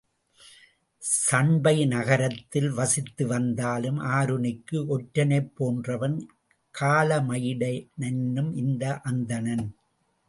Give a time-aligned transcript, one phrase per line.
[1.01, 6.17] சண்பை நகரத்தில் வசித்து வந்தாலும் ஆருணிக்கு ஒற்றனைப் போன்றவன்,
[6.75, 7.63] காளமயிட
[7.99, 9.65] னென்னும் இந்த அந்தணன்.